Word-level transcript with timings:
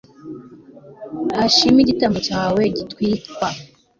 ashime 1.43 1.79
igitambo 1.81 2.19
cyawe 2.27 2.61
gitwikwa 2.77 3.49